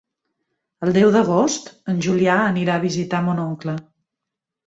[0.85, 3.77] El deu d'agost en Julià anirà a visitar mon oncle.